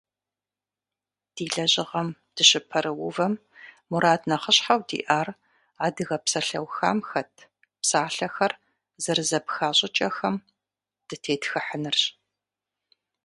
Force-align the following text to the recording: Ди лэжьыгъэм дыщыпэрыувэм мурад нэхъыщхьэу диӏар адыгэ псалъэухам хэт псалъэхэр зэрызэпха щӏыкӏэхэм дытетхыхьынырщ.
Ди 1.35 1.45
лэжьыгъэм 1.53 2.09
дыщыпэрыувэм 2.35 3.33
мурад 3.89 4.21
нэхъыщхьэу 4.29 4.81
диӏар 4.89 5.27
адыгэ 5.85 6.17
псалъэухам 6.23 6.97
хэт 7.09 7.33
псалъэхэр 7.81 8.53
зэрызэпха 9.03 9.69
щӏыкӏэхэм 9.77 10.35
дытетхыхьынырщ. 11.07 12.03